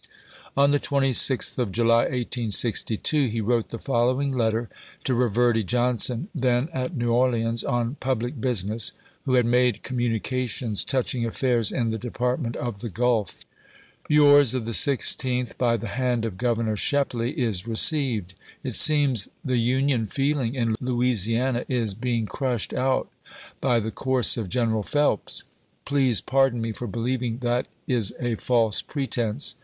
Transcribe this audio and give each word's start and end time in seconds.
On 0.57 0.71
the 0.71 0.79
26th 0.79 1.59
of 1.59 1.71
July, 1.71 2.05
1862, 2.05 3.27
he 3.27 3.39
wHL'ote 3.39 3.67
the 3.67 3.77
following 3.77 4.31
letter 4.31 4.67
to 5.03 5.13
Reverdy 5.13 5.63
Johnson, 5.63 6.27
then 6.33 6.69
at 6.73 6.97
New 6.97 7.11
Orleans 7.11 7.63
on 7.63 7.97
public 7.99 8.41
business, 8.41 8.93
who 9.25 9.35
had 9.35 9.45
made 9.45 9.83
communications 9.83 10.83
touching 10.83 11.23
affairs 11.23 11.71
in 11.71 11.91
the 11.91 11.99
Department 11.99 12.55
of 12.55 12.79
theOulf: 12.79 13.45
Yours 14.09 14.55
of 14.55 14.65
the 14.65 14.71
16th, 14.71 15.55
by 15.59 15.77
the 15.77 15.89
hand 15.89 16.25
of 16.25 16.35
Governor 16.39 16.75
Shepley, 16.77 17.39
is 17.39 17.67
received. 17.67 18.33
It 18.63 18.73
seems 18.75 19.29
the 19.45 19.57
Union 19.59 20.07
feeling 20.07 20.55
in 20.55 20.75
Louisiana 20.81 21.63
is 21.67 21.93
be 21.93 22.15
ing 22.17 22.25
crushed 22.25 22.73
out 22.73 23.07
by 23.61 23.79
the 23.79 23.91
course 23.91 24.35
of 24.35 24.49
General 24.49 24.81
Phelps. 24.81 25.43
Please 25.85 26.21
pardon 26.21 26.59
me 26.59 26.71
for 26.71 26.87
believing 26.87 27.37
that 27.41 27.67
is 27.87 28.15
a 28.19 28.33
false 28.33 28.81
pretense. 28.81 29.53